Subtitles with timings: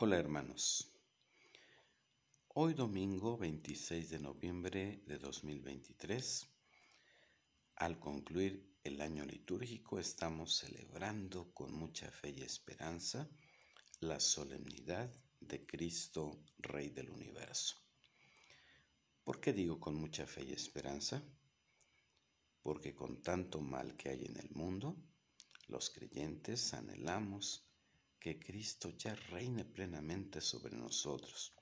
[0.00, 0.92] Hola hermanos.
[2.54, 6.46] Hoy domingo 26 de noviembre de 2023,
[7.74, 13.28] al concluir el año litúrgico, estamos celebrando con mucha fe y esperanza
[13.98, 17.74] la solemnidad de Cristo, Rey del universo.
[19.24, 21.20] ¿Por qué digo con mucha fe y esperanza?
[22.62, 24.94] Porque con tanto mal que hay en el mundo,
[25.66, 27.67] los creyentes anhelamos
[28.18, 31.52] que Cristo ya reine plenamente sobre nosotros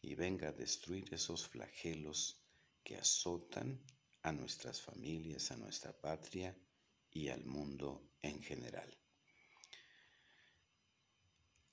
[0.00, 2.40] y venga a destruir esos flagelos
[2.82, 3.80] que azotan
[4.22, 6.56] a nuestras familias, a nuestra patria
[7.10, 8.96] y al mundo en general.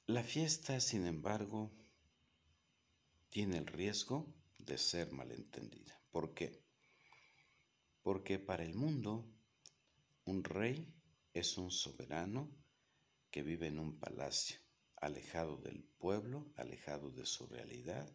[0.08, 1.72] La fiesta, sin embargo,
[3.30, 6.00] tiene el riesgo de ser malentendida.
[6.12, 6.64] ¿Por qué?
[8.04, 9.26] Porque para el mundo
[10.26, 10.94] un rey
[11.34, 12.65] es un soberano
[13.36, 14.58] que vive en un palacio,
[14.96, 18.10] alejado del pueblo, alejado de su realidad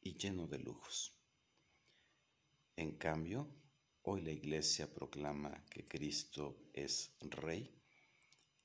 [0.00, 1.14] y lleno de lujos.
[2.74, 3.54] En cambio,
[4.00, 7.70] hoy la Iglesia proclama que Cristo es Rey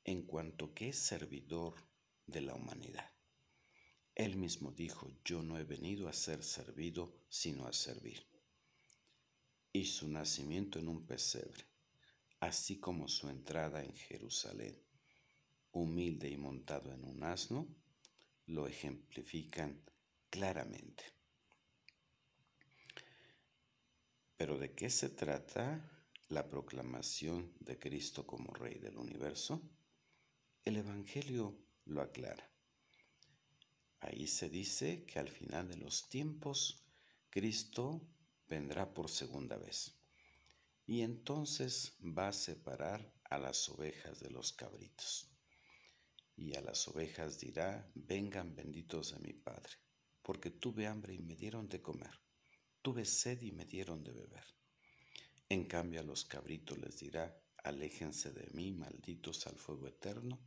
[0.06, 1.76] en cuanto que es servidor
[2.26, 3.12] de la humanidad.
[4.16, 8.26] Él mismo dijo, yo no he venido a ser servido, sino a servir.
[9.74, 11.66] Y su nacimiento en un pesebre,
[12.40, 14.82] así como su entrada en Jerusalén,
[15.74, 17.68] humilde y montado en un asno,
[18.48, 19.82] lo ejemplifican
[20.30, 21.04] claramente.
[24.36, 25.88] Pero ¿de qué se trata
[26.30, 29.62] la proclamación de Cristo como Rey del universo?
[30.66, 32.50] El Evangelio lo aclara.
[34.02, 36.84] Ahí se dice que al final de los tiempos
[37.30, 38.02] Cristo
[38.50, 39.94] vendrá por segunda vez
[40.88, 45.31] y entonces va a separar a las ovejas de los cabritos
[46.42, 49.74] y a las ovejas dirá, vengan benditos de mi Padre,
[50.24, 52.20] porque tuve hambre y me dieron de comer,
[52.82, 54.44] tuve sed y me dieron de beber.
[55.50, 57.32] En cambio a los cabritos les dirá,
[57.64, 60.40] aléjense de mí, malditos al fuego eterno,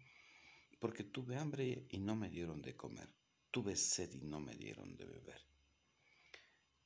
[0.81, 3.09] porque tuve hambre y no me dieron de comer,
[3.53, 5.41] tuve sed y no me dieron de beber.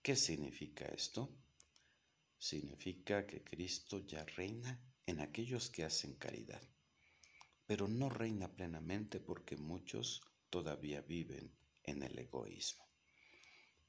[0.03, 1.35] ¿Qué significa esto?
[2.39, 6.61] Significa que Cristo ya reina en aquellos que hacen caridad
[7.69, 11.53] pero no reina plenamente porque muchos todavía viven
[11.85, 12.83] en el egoísmo.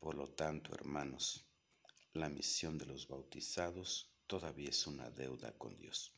[0.01, 1.45] Por lo tanto, hermanos,
[2.11, 6.11] la misión de los bautizados todavía es una deuda con Dios.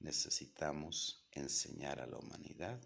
[0.00, 2.78] Necesitamos enseñar a la humanidad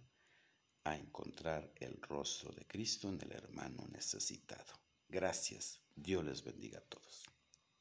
[0.84, 4.75] a encontrar el rostro de Cristo en el hermano necesitado.
[5.09, 5.80] Gracias.
[5.97, 7.25] Dios les bendiga a todos.